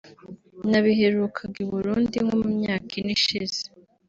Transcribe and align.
nabiherukaga 0.69 1.57
i 1.63 1.67
Burundi 1.71 2.17
nko 2.25 2.35
mu 2.41 2.49
myaka 2.61 2.91
ine 2.99 3.11
ishize 3.17 3.61